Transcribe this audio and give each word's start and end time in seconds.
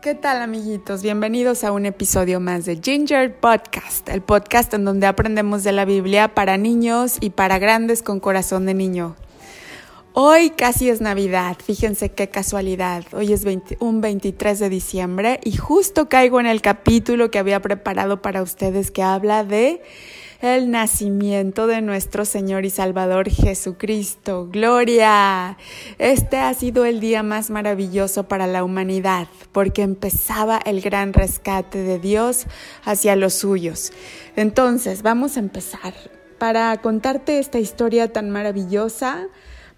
¿Qué 0.00 0.14
tal 0.14 0.40
amiguitos? 0.42 1.02
Bienvenidos 1.02 1.64
a 1.64 1.72
un 1.72 1.84
episodio 1.84 2.38
más 2.38 2.64
de 2.64 2.78
Ginger 2.80 3.34
Podcast, 3.34 4.08
el 4.08 4.22
podcast 4.22 4.72
en 4.74 4.84
donde 4.84 5.08
aprendemos 5.08 5.64
de 5.64 5.72
la 5.72 5.84
Biblia 5.84 6.36
para 6.36 6.56
niños 6.56 7.16
y 7.20 7.30
para 7.30 7.58
grandes 7.58 8.04
con 8.04 8.20
corazón 8.20 8.64
de 8.64 8.74
niño. 8.74 9.16
Hoy 10.12 10.50
casi 10.50 10.88
es 10.88 11.00
Navidad, 11.00 11.56
fíjense 11.60 12.10
qué 12.10 12.28
casualidad. 12.28 13.02
Hoy 13.12 13.32
es 13.32 13.44
un 13.80 14.00
23 14.00 14.60
de 14.60 14.68
diciembre 14.68 15.40
y 15.42 15.56
justo 15.56 16.08
caigo 16.08 16.38
en 16.38 16.46
el 16.46 16.62
capítulo 16.62 17.32
que 17.32 17.40
había 17.40 17.60
preparado 17.60 18.22
para 18.22 18.42
ustedes 18.42 18.92
que 18.92 19.02
habla 19.02 19.42
de 19.42 19.82
el 20.40 20.70
nacimiento 20.70 21.66
de 21.66 21.82
nuestro 21.82 22.24
Señor 22.24 22.64
y 22.64 22.70
Salvador 22.70 23.28
Jesucristo. 23.28 24.48
Gloria. 24.50 25.56
Este 25.98 26.36
ha 26.36 26.54
sido 26.54 26.84
el 26.84 27.00
día 27.00 27.24
más 27.24 27.50
maravilloso 27.50 28.28
para 28.28 28.46
la 28.46 28.62
humanidad 28.62 29.26
porque 29.50 29.82
empezaba 29.82 30.58
el 30.58 30.80
gran 30.80 31.12
rescate 31.12 31.78
de 31.78 31.98
Dios 31.98 32.46
hacia 32.84 33.16
los 33.16 33.34
suyos. 33.34 33.92
Entonces, 34.36 35.02
vamos 35.02 35.36
a 35.36 35.40
empezar. 35.40 35.94
Para 36.38 36.76
contarte 36.76 37.40
esta 37.40 37.58
historia 37.58 38.12
tan 38.12 38.30
maravillosa, 38.30 39.26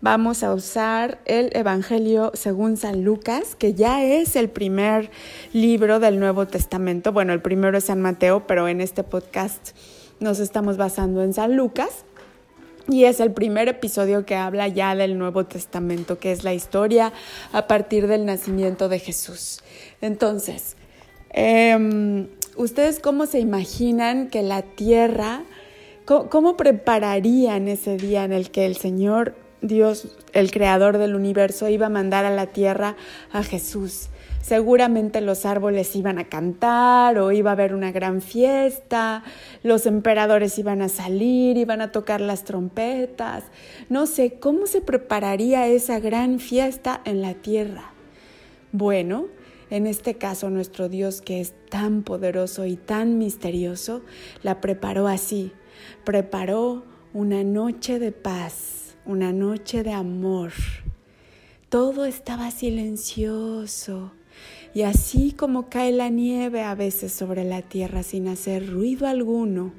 vamos 0.03 0.43
a 0.43 0.53
usar 0.53 1.21
el 1.25 1.49
Evangelio 1.55 2.33
según 2.35 2.77
San 2.77 3.03
Lucas, 3.03 3.57
que 3.57 3.73
ya 3.73 4.05
es 4.05 4.37
el 4.37 4.51
primer 4.51 5.11
libro 5.55 6.01
del 6.01 6.21
Nuevo 6.21 6.47
Testamento. 6.47 7.13
Bueno, 7.13 7.33
el 7.33 7.41
primero 7.41 7.79
es 7.79 7.85
San 7.85 8.03
Mateo, 8.03 8.47
pero 8.47 8.69
en 8.69 8.83
este 8.83 9.05
podcast 9.05 9.71
nos 10.21 10.39
estamos 10.39 10.77
basando 10.77 11.23
en 11.23 11.33
San 11.33 11.57
Lucas. 11.57 12.05
Y 12.89 13.05
es 13.05 13.21
el 13.21 13.33
primer 13.33 13.69
episodio 13.69 14.25
que 14.25 14.35
habla 14.35 14.69
ya 14.69 14.95
del 14.95 15.19
Nuevo 15.19 15.45
Testamento, 15.47 16.19
que 16.19 16.33
es 16.33 16.45
la 16.45 16.55
historia 16.55 17.13
a 17.53 17.67
partir 17.67 18.07
del 18.07 18.27
nacimiento 18.27 18.89
de 18.89 18.99
Jesús. 18.99 19.61
Entonces, 20.01 20.77
em, 21.31 22.29
¿ustedes 22.57 22.99
cómo 22.99 23.27
se 23.27 23.39
imaginan 23.39 24.29
que 24.29 24.43
la 24.43 24.63
tierra, 24.63 25.43
cómo 26.05 26.57
prepararían 26.57 27.69
ese 27.69 27.97
día 27.97 28.25
en 28.25 28.33
el 28.33 28.51
que 28.51 28.67
el 28.67 28.77
Señor 28.77 29.37
Dios, 29.63 30.17
el 30.33 30.51
creador 30.51 30.99
del 30.99 31.15
universo, 31.15 31.69
iba 31.69 31.87
a 31.87 31.91
mandar 31.91 32.25
a 32.25 32.31
la 32.31 32.47
tierra 32.47 32.97
a 33.31 33.45
Jesús? 33.45 34.09
Seguramente 34.41 35.21
los 35.21 35.47
árboles 35.47 35.95
iban 35.97 36.19
a 36.19 36.29
cantar 36.29 37.19
o 37.19 37.33
iba 37.33 37.51
a 37.51 37.53
haber 37.53 37.75
una 37.75 37.93
gran 37.93 38.21
fiesta, 38.21 39.23
los 39.63 39.87
emperadores 39.87 40.59
iban 40.59 40.83
a 40.83 40.89
salir, 40.89 41.57
iban 41.57 41.81
a 41.81 41.93
tocar 41.93 42.21
las 42.21 42.45
trompetas. 42.45 43.45
No 43.89 44.07
sé, 44.07 44.39
¿cómo 44.41 44.67
se 44.67 44.81
prepararía 44.81 45.67
esa 45.69 46.01
gran 46.01 46.41
fiesta 46.41 47.01
en 47.05 47.23
la 47.23 47.35
tierra? 47.35 47.93
Bueno, 48.73 49.27
en 49.71 49.87
este 49.87 50.15
caso 50.15 50.51
nuestro 50.51 50.89
Dios 50.89 51.21
que 51.21 51.41
es 51.41 51.55
tan 51.69 52.03
poderoso 52.03 52.67
y 52.67 52.77
tan 52.77 53.19
misterioso, 53.19 54.03
la 54.43 54.61
preparó 54.61 55.07
así. 55.07 55.53
Preparó 56.05 56.85
una 57.13 57.45
noche 57.45 57.99
de 57.99 58.13
paz, 58.13 58.97
una 59.05 59.33
noche 59.33 59.83
de 59.83 59.93
amor. 59.93 60.53
Todo 61.69 62.05
estaba 62.05 62.51
silencioso, 62.51 64.13
y 64.73 64.83
así 64.83 65.33
como 65.33 65.69
cae 65.69 65.93
la 65.93 66.09
nieve 66.09 66.63
a 66.63 66.75
veces 66.75 67.13
sobre 67.13 67.45
la 67.45 67.63
tierra 67.63 68.03
sin 68.03 68.29
hacer 68.29 68.69
ruido 68.71 69.07
alguno, 69.07 69.73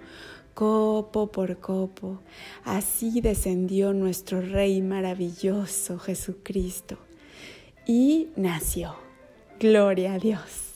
copo 0.54 1.32
por 1.32 1.60
copo, 1.60 2.22
así 2.66 3.22
descendió 3.22 3.94
nuestro 3.94 4.42
Rey 4.42 4.82
maravilloso 4.82 5.98
Jesucristo 5.98 6.98
y 7.86 8.30
nació. 8.36 8.96
Gloria 9.60 10.14
a 10.14 10.20
Dios. 10.20 10.72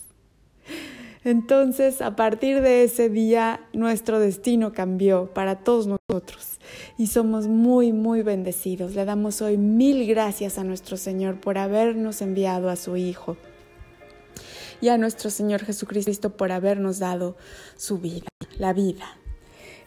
Entonces, 1.23 2.01
a 2.01 2.15
partir 2.15 2.61
de 2.61 2.83
ese 2.83 3.09
día, 3.09 3.67
nuestro 3.73 4.19
destino 4.19 4.73
cambió 4.73 5.33
para 5.33 5.63
todos 5.63 5.87
nosotros 5.87 6.59
y 6.99 7.07
somos 7.07 7.47
muy, 7.47 7.93
muy 7.93 8.21
bendecidos. 8.21 8.93
Le 8.93 9.05
damos 9.05 9.41
hoy 9.41 9.57
mil 9.57 10.05
gracias 10.05 10.59
a 10.59 10.63
nuestro 10.63 10.97
Señor 10.97 11.41
por 11.41 11.57
habernos 11.57 12.21
enviado 12.21 12.69
a 12.69 12.75
su 12.75 12.95
Hijo 12.95 13.37
y 14.81 14.89
a 14.89 14.97
nuestro 14.97 15.29
Señor 15.29 15.63
Jesucristo 15.63 16.37
por 16.37 16.51
habernos 16.51 16.99
dado 16.99 17.35
su 17.77 17.99
vida, 17.99 18.27
la 18.57 18.73
vida. 18.73 19.17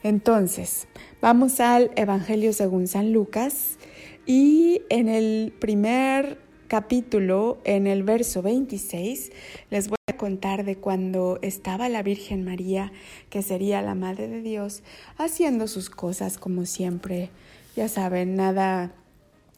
Entonces, 0.02 0.86
vamos 1.20 1.60
al 1.60 1.90
Evangelio 1.96 2.52
según 2.52 2.86
San 2.86 3.12
Lucas 3.12 3.78
y 4.26 4.82
en 4.90 5.08
el 5.08 5.52
primer 5.58 6.38
capítulo, 6.68 7.58
en 7.64 7.86
el 7.86 8.02
verso 8.02 8.42
26, 8.42 9.32
les 9.70 9.88
voy 9.88 9.96
a 10.06 10.16
contar 10.16 10.64
de 10.64 10.76
cuando 10.76 11.38
estaba 11.42 11.88
la 11.88 12.02
Virgen 12.02 12.44
María, 12.44 12.92
que 13.30 13.42
sería 13.42 13.82
la 13.82 13.94
Madre 13.94 14.28
de 14.28 14.42
Dios, 14.42 14.82
haciendo 15.16 15.66
sus 15.66 15.90
cosas 15.90 16.38
como 16.38 16.66
siempre. 16.66 17.30
Ya 17.74 17.88
saben, 17.88 18.36
nada 18.36 18.92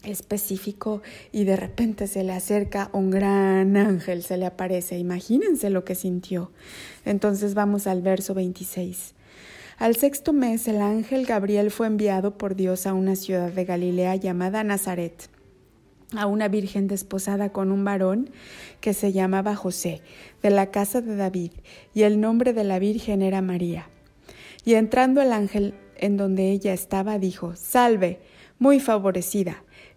específico 0.04 1.02
y 1.32 1.44
de 1.44 1.56
repente 1.56 2.06
se 2.06 2.24
le 2.24 2.32
acerca 2.32 2.90
un 2.92 3.10
gran 3.10 3.76
ángel, 3.76 4.22
se 4.22 4.36
le 4.36 4.46
aparece. 4.46 4.98
Imagínense 4.98 5.70
lo 5.70 5.84
que 5.84 5.94
sintió. 5.94 6.50
Entonces 7.04 7.54
vamos 7.54 7.86
al 7.86 8.02
verso 8.02 8.34
26. 8.34 9.14
Al 9.78 9.96
sexto 9.96 10.32
mes 10.32 10.68
el 10.68 10.80
ángel 10.80 11.24
Gabriel 11.24 11.70
fue 11.70 11.86
enviado 11.86 12.36
por 12.36 12.54
Dios 12.54 12.86
a 12.86 12.92
una 12.92 13.16
ciudad 13.16 13.50
de 13.50 13.64
Galilea 13.64 14.16
llamada 14.16 14.62
Nazaret, 14.62 15.30
a 16.14 16.26
una 16.26 16.48
virgen 16.48 16.86
desposada 16.86 17.50
con 17.50 17.72
un 17.72 17.84
varón 17.84 18.30
que 18.80 18.92
se 18.92 19.12
llamaba 19.12 19.56
José, 19.56 20.02
de 20.42 20.50
la 20.50 20.70
casa 20.70 21.00
de 21.00 21.16
David, 21.16 21.52
y 21.94 22.02
el 22.02 22.20
nombre 22.20 22.52
de 22.52 22.64
la 22.64 22.78
virgen 22.78 23.22
era 23.22 23.40
María. 23.40 23.88
Y 24.66 24.74
entrando 24.74 25.22
el 25.22 25.32
ángel 25.32 25.72
en 25.96 26.18
donde 26.18 26.50
ella 26.50 26.74
estaba, 26.74 27.18
dijo, 27.18 27.56
Salve, 27.56 28.20
muy 28.58 28.80
favorecida 28.80 29.64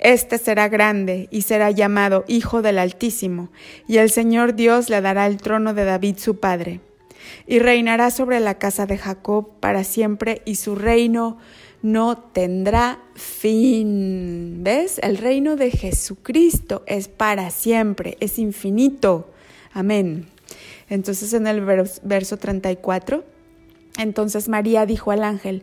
Este 0.00 0.38
será 0.38 0.68
grande 0.68 1.28
y 1.30 1.42
será 1.42 1.70
llamado 1.70 2.24
Hijo 2.26 2.62
del 2.62 2.78
Altísimo, 2.78 3.50
y 3.86 3.98
el 3.98 4.10
Señor 4.10 4.54
Dios 4.54 4.88
le 4.88 5.00
dará 5.02 5.26
el 5.26 5.36
trono 5.36 5.74
de 5.74 5.84
David 5.84 6.16
su 6.16 6.40
padre. 6.40 6.80
Y 7.46 7.58
reinará 7.58 8.10
sobre 8.10 8.40
la 8.40 8.54
casa 8.54 8.86
de 8.86 8.96
Jacob 8.96 9.60
para 9.60 9.84
siempre, 9.84 10.40
y 10.46 10.54
su 10.54 10.74
reino 10.74 11.36
no 11.82 12.16
tendrá 12.16 12.98
fin. 13.14 14.64
¿Ves? 14.64 14.98
El 15.02 15.18
reino 15.18 15.56
de 15.56 15.70
Jesucristo 15.70 16.82
es 16.86 17.08
para 17.08 17.50
siempre, 17.50 18.16
es 18.20 18.38
infinito. 18.38 19.30
Amén. 19.74 20.26
Entonces 20.88 21.34
en 21.34 21.46
el 21.46 21.60
verso 21.60 22.36
34, 22.38 23.22
entonces 23.98 24.48
María 24.48 24.86
dijo 24.86 25.10
al 25.10 25.22
ángel, 25.22 25.62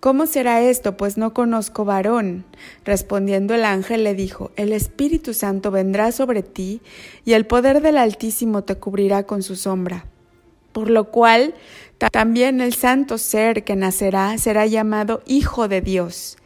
¿Cómo 0.00 0.26
será 0.26 0.62
esto? 0.62 0.96
Pues 0.96 1.16
no 1.16 1.32
conozco 1.32 1.84
varón. 1.84 2.44
Respondiendo 2.84 3.54
el 3.54 3.64
ángel 3.64 4.04
le 4.04 4.14
dijo, 4.14 4.52
El 4.56 4.72
Espíritu 4.72 5.34
Santo 5.34 5.70
vendrá 5.70 6.12
sobre 6.12 6.42
ti, 6.42 6.80
y 7.24 7.32
el 7.32 7.46
poder 7.46 7.80
del 7.80 7.96
Altísimo 7.96 8.62
te 8.62 8.76
cubrirá 8.76 9.24
con 9.24 9.42
su 9.42 9.56
sombra. 9.56 10.06
Por 10.72 10.90
lo 10.90 11.10
cual 11.10 11.54
también 12.12 12.60
el 12.60 12.74
santo 12.74 13.16
ser 13.16 13.64
que 13.64 13.76
nacerá 13.76 14.36
será 14.38 14.66
llamado 14.66 15.22
Hijo 15.26 15.66
de 15.66 15.80
Dios. 15.80 16.36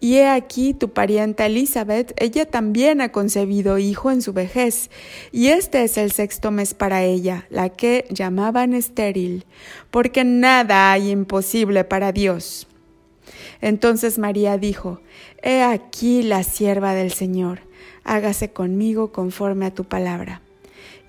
Y 0.00 0.16
he 0.16 0.28
aquí 0.28 0.74
tu 0.74 0.92
parienta 0.92 1.46
Elizabeth, 1.46 2.12
ella 2.22 2.46
también 2.46 3.00
ha 3.00 3.10
concebido 3.10 3.78
hijo 3.78 4.12
en 4.12 4.22
su 4.22 4.32
vejez, 4.32 4.90
y 5.32 5.48
este 5.48 5.82
es 5.82 5.98
el 5.98 6.12
sexto 6.12 6.52
mes 6.52 6.72
para 6.72 7.02
ella, 7.02 7.46
la 7.50 7.68
que 7.68 8.06
llamaban 8.10 8.74
estéril, 8.74 9.44
porque 9.90 10.22
nada 10.22 10.92
hay 10.92 11.10
imposible 11.10 11.82
para 11.82 12.12
Dios. 12.12 12.67
Entonces 13.60 14.18
María 14.18 14.58
dijo, 14.58 15.00
He 15.42 15.62
aquí 15.62 16.22
la 16.22 16.42
sierva 16.42 16.94
del 16.94 17.12
Señor, 17.12 17.60
hágase 18.04 18.50
conmigo 18.50 19.12
conforme 19.12 19.66
a 19.66 19.74
tu 19.74 19.84
palabra. 19.84 20.42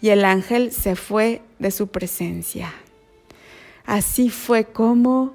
Y 0.02 0.10
el 0.10 0.26
ángel 0.26 0.72
se 0.72 0.96
fue 0.96 1.42
de 1.60 1.72
su 1.72 1.88
presencia. 1.88 2.74
Así 3.86 4.30
fue 4.30 4.66
como 4.66 5.34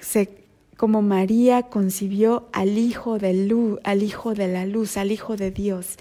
se 0.00 0.46
como 0.76 1.00
María 1.00 1.62
concibió 1.62 2.48
al 2.52 2.76
hijo 2.76 3.18
de 3.18 3.32
luz, 3.32 3.80
al 3.82 4.02
hijo 4.02 4.34
de 4.34 4.46
la 4.46 4.66
luz, 4.66 4.98
al 4.98 5.10
hijo 5.10 5.36
de 5.36 5.50
Dios. 5.50 5.96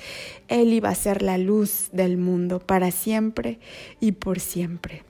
Él 0.50 0.74
iba 0.74 0.90
a 0.90 0.96
ser 0.96 1.22
la 1.22 1.38
luz 1.38 1.88
del 1.94 2.18
mundo 2.18 2.60
para 2.60 2.92
siempre 2.92 3.60
y 4.02 4.12
por 4.12 4.42
siempre. 4.42 5.05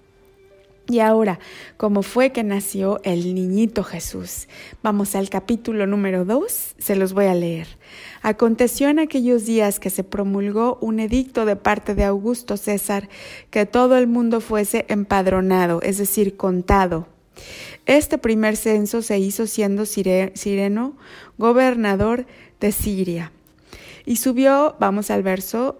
Y 0.87 0.99
ahora, 0.99 1.39
¿cómo 1.77 2.03
fue 2.03 2.31
que 2.31 2.43
nació 2.43 2.99
el 3.03 3.33
niñito 3.33 3.83
Jesús? 3.83 4.47
Vamos 4.83 5.15
al 5.15 5.29
capítulo 5.29 5.87
número 5.87 6.25
2, 6.25 6.75
se 6.77 6.95
los 6.95 7.13
voy 7.13 7.25
a 7.25 7.33
leer. 7.33 7.67
Aconteció 8.21 8.89
en 8.89 8.99
aquellos 8.99 9.47
días 9.47 9.79
que 9.79 9.89
se 9.89 10.03
promulgó 10.03 10.77
un 10.81 10.99
edicto 10.99 11.45
de 11.45 11.55
parte 11.55 11.95
de 11.95 12.03
Augusto 12.03 12.55
César 12.55 13.09
que 13.49 13.65
todo 13.65 13.97
el 13.97 14.05
mundo 14.05 14.41
fuese 14.41 14.85
empadronado, 14.87 15.81
es 15.81 15.97
decir, 15.97 16.37
contado. 16.37 17.07
Este 17.87 18.19
primer 18.19 18.55
censo 18.55 19.01
se 19.01 19.17
hizo 19.17 19.47
siendo 19.47 19.85
Sireno 19.85 20.97
gobernador 21.39 22.27
de 22.59 22.71
Siria. 22.71 23.31
Y 24.05 24.17
subió, 24.17 24.75
vamos 24.79 25.09
al 25.09 25.23
verso 25.23 25.79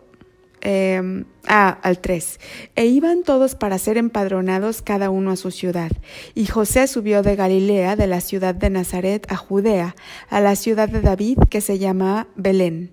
eh, 0.68 1.24
ah, 1.48 1.78
al 1.84 2.00
3. 2.00 2.40
E 2.76 2.86
iban 2.88 3.22
todos 3.22 3.54
para 3.54 3.78
ser 3.78 3.98
empadronados 3.98 4.82
cada 4.82 5.12
uno 5.12 5.30
a 5.30 5.36
su 5.36 5.52
ciudad. 5.52 5.92
Y 6.34 6.48
José 6.48 6.88
subió 6.88 7.22
de 7.22 7.36
Galilea, 7.36 7.96
de 7.96 8.08
la 8.08 8.20
ciudad 8.20 8.56
de 8.56 8.72
Nazaret, 8.72 9.32
a 9.32 9.36
Judea, 9.36 9.96
a 10.28 10.42
la 10.42 10.56
ciudad 10.56 10.90
de 10.90 11.02
David, 11.02 11.38
que 11.52 11.62
se 11.62 11.78
llama 11.78 12.28
Belén, 12.36 12.92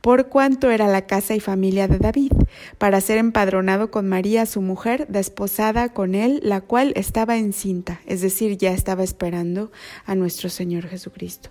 por 0.00 0.28
cuanto 0.28 0.70
era 0.70 0.88
la 0.88 1.06
casa 1.06 1.34
y 1.34 1.40
familia 1.40 1.88
de 1.88 1.98
David, 1.98 2.32
para 2.78 3.02
ser 3.02 3.18
empadronado 3.18 3.90
con 3.90 4.08
María, 4.08 4.46
su 4.46 4.62
mujer, 4.62 5.06
desposada 5.08 5.90
con 5.90 6.14
él, 6.14 6.40
la 6.42 6.62
cual 6.62 6.94
estaba 6.96 7.36
encinta, 7.36 8.00
es 8.06 8.22
decir, 8.22 8.56
ya 8.56 8.72
estaba 8.72 9.04
esperando 9.04 9.70
a 10.06 10.14
nuestro 10.14 10.48
Señor 10.48 10.88
Jesucristo. 10.88 11.50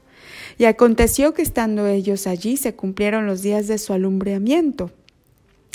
Y 0.57 0.65
aconteció 0.65 1.35
que 1.35 1.43
estando 1.43 1.85
ellos 1.85 2.25
allí 2.25 2.57
se 2.57 2.73
cumplieron 2.73 3.27
los 3.27 3.43
días 3.43 3.67
de 3.67 3.77
su 3.77 3.93
alumbramiento 3.93 4.91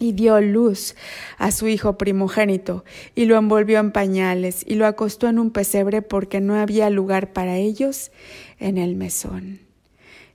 y 0.00 0.12
dio 0.12 0.40
luz 0.40 0.94
a 1.38 1.52
su 1.52 1.68
hijo 1.68 1.96
primogénito, 1.98 2.84
y 3.14 3.26
lo 3.26 3.36
envolvió 3.36 3.78
en 3.78 3.92
pañales, 3.92 4.64
y 4.66 4.74
lo 4.74 4.86
acostó 4.86 5.28
en 5.28 5.38
un 5.38 5.50
pesebre 5.50 6.02
porque 6.02 6.40
no 6.40 6.56
había 6.56 6.90
lugar 6.90 7.32
para 7.32 7.56
ellos 7.56 8.10
en 8.58 8.78
el 8.78 8.96
mesón. 8.96 9.60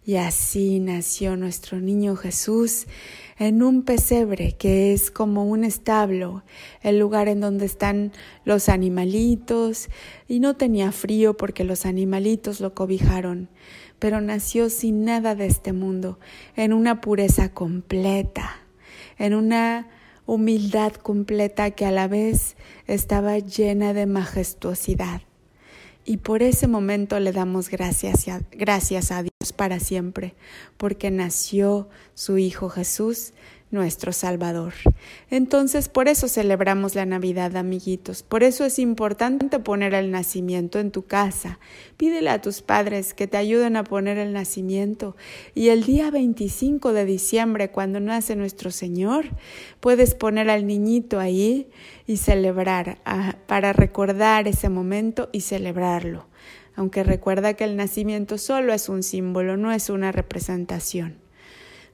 Y 0.06 0.16
así 0.16 0.80
nació 0.80 1.36
nuestro 1.36 1.80
niño 1.80 2.16
Jesús 2.16 2.88
en 3.38 3.62
un 3.62 3.84
pesebre 3.84 4.54
que 4.54 4.92
es 4.92 5.12
como 5.12 5.46
un 5.46 5.64
establo, 5.64 6.44
el 6.82 6.98
lugar 6.98 7.28
en 7.28 7.42
donde 7.42 7.66
están 7.66 8.12
los 8.44 8.70
animalitos, 8.70 9.90
y 10.28 10.40
no 10.40 10.56
tenía 10.56 10.92
frío 10.92 11.38
porque 11.38 11.64
los 11.64 11.86
animalitos 11.86 12.60
lo 12.60 12.74
cobijaron, 12.74 13.50
pero 14.00 14.20
nació 14.22 14.70
sin 14.70 15.04
nada 15.06 15.36
de 15.36 15.46
este 15.46 15.74
mundo, 15.74 16.18
en 16.56 16.74
una 16.74 17.02
pureza 17.02 17.54
completa 17.54 18.69
en 19.20 19.36
una 19.36 19.86
humildad 20.26 20.94
completa 20.94 21.72
que 21.72 21.86
a 21.86 21.92
la 21.92 22.08
vez 22.08 22.56
estaba 22.88 23.38
llena 23.38 23.94
de 23.94 24.06
majestuosidad. 24.06 25.22
Y 26.06 26.18
por 26.18 26.42
ese 26.42 26.68
momento 26.68 27.20
le 27.20 27.32
damos 27.32 27.70
gracias 27.70 28.28
a, 28.28 28.42
gracias 28.52 29.12
a 29.12 29.22
Dios 29.24 29.29
para 29.56 29.80
siempre, 29.80 30.36
porque 30.76 31.12
nació 31.12 31.88
su 32.14 32.38
Hijo 32.38 32.68
Jesús 32.68 33.32
nuestro 33.72 34.12
Salvador. 34.12 34.74
Entonces, 35.30 35.88
por 35.88 36.10
eso 36.10 36.28
celebramos 36.28 36.94
la 36.94 37.06
Navidad, 37.06 37.56
amiguitos. 37.56 38.22
Por 38.22 38.44
eso 38.44 38.66
es 38.66 38.80
importante 38.80 39.60
poner 39.60 39.94
el 39.94 40.12
nacimiento 40.12 40.80
en 40.80 40.92
tu 40.92 41.04
casa. 41.04 41.58
Pídele 41.96 42.32
a 42.32 42.42
tus 42.42 42.62
padres 42.62 43.14
que 43.14 43.28
te 43.28 43.38
ayuden 43.38 43.78
a 43.78 43.86
poner 43.86 44.18
el 44.18 44.34
nacimiento. 44.34 45.16
Y 45.56 45.70
el 45.70 45.86
día 45.86 46.12
25 46.12 46.92
de 46.92 47.06
diciembre, 47.06 47.72
cuando 47.72 48.02
nace 48.02 48.36
nuestro 48.36 48.72
Señor, 48.72 49.28
puedes 49.80 50.16
poner 50.16 50.50
al 50.50 50.68
niñito 50.68 51.18
ahí 51.18 51.70
y 52.08 52.18
celebrar, 52.18 53.00
ah, 53.06 53.38
para 53.48 53.72
recordar 53.72 54.50
ese 54.50 54.68
momento 54.68 55.30
y 55.32 55.42
celebrarlo. 55.42 56.28
Aunque 56.80 57.04
recuerda 57.04 57.56
que 57.56 57.66
el 57.66 57.76
nacimiento 57.76 58.38
solo 58.38 58.72
es 58.72 58.88
un 58.88 59.04
símbolo, 59.04 59.58
no 59.58 59.74
es 59.74 59.90
una 59.90 60.14
representación 60.14 61.18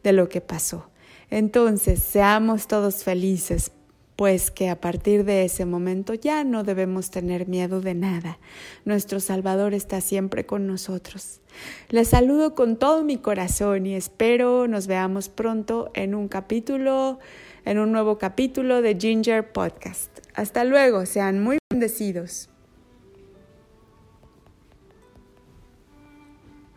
de 0.04 0.14
lo 0.14 0.30
que 0.30 0.42
pasó. 0.42 0.92
Entonces, 1.32 2.04
seamos 2.04 2.68
todos 2.68 3.04
felices, 3.04 3.72
pues 4.16 4.52
que 4.52 4.70
a 4.70 4.80
partir 4.80 5.26
de 5.26 5.44
ese 5.44 5.66
momento 5.66 6.14
ya 6.14 6.44
no 6.44 6.64
debemos 6.64 7.10
tener 7.10 7.48
miedo 7.48 7.82
de 7.82 7.96
nada. 7.96 8.38
Nuestro 8.86 9.20
Salvador 9.20 9.74
está 9.74 10.02
siempre 10.02 10.46
con 10.46 10.68
nosotros. 10.68 11.42
Les 11.90 12.10
saludo 12.10 12.54
con 12.54 12.78
todo 12.78 13.04
mi 13.04 13.18
corazón 13.18 13.88
y 13.88 13.96
espero 13.96 14.68
nos 14.68 14.86
veamos 14.86 15.30
pronto 15.30 15.90
en 15.96 16.14
un 16.14 16.28
capítulo, 16.28 17.18
en 17.66 17.80
un 17.80 17.92
nuevo 17.92 18.20
capítulo 18.20 18.84
de 18.84 18.96
Ginger 19.00 19.52
Podcast. 19.52 20.20
Hasta 20.36 20.64
luego, 20.64 21.08
sean 21.08 21.42
muy 21.42 21.58
bendecidos. 21.72 22.50